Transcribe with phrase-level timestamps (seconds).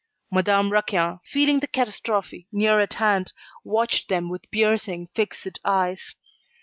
[0.31, 6.15] Madame Raquin, feeling the catastrophe near at hand, watched them with piercing, fixed eyes.